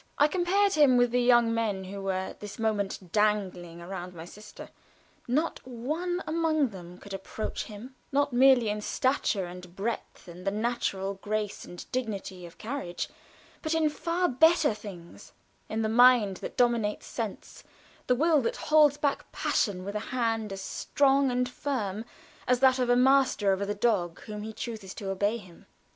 I 0.17 0.27
compared 0.27 0.73
him 0.73 0.97
with 0.97 1.11
the 1.11 1.21
young 1.21 1.53
men 1.53 1.83
who 1.83 2.01
were 2.01 2.13
at 2.13 2.39
this 2.39 2.57
moment 2.57 3.11
dangling 3.11 3.81
round 3.83 4.15
my 4.15 4.25
sister. 4.25 4.69
Not 5.27 5.59
one 5.63 6.23
among 6.25 6.69
them 6.69 6.97
could 6.97 7.13
approach 7.13 7.65
him 7.65 7.93
not 8.11 8.33
merely 8.33 8.69
in 8.69 8.81
stature 8.81 9.45
and 9.45 9.75
breadth 9.75 10.27
and 10.27 10.43
the 10.43 10.49
natural 10.49 11.13
grace 11.21 11.65
and 11.65 11.85
dignity 11.91 12.47
of 12.47 12.57
carriage, 12.57 13.09
but 13.61 13.75
in 13.75 13.89
far 13.91 14.27
better 14.27 14.73
things 14.73 15.33
in 15.69 15.83
the 15.83 15.87
mind 15.87 16.37
that 16.37 16.57
dominates 16.57 17.05
sense; 17.05 17.63
the 18.07 18.15
will 18.15 18.41
that 18.41 18.55
holds 18.55 18.97
back 18.97 19.31
passion 19.31 19.85
with 19.85 19.93
a 19.93 19.99
hand 20.09 20.51
as 20.51 20.61
strong 20.61 21.29
and 21.29 21.47
firm 21.47 22.05
as 22.47 22.59
that 22.59 22.79
of 22.79 22.89
a 22.89 22.95
master 22.95 23.53
over 23.53 23.67
the 23.67 23.75
dog 23.75 24.19
whom 24.21 24.41
he 24.41 24.51
chooses 24.51 24.95
to 24.95 25.11
obey 25.11 25.37
him. 25.37 25.67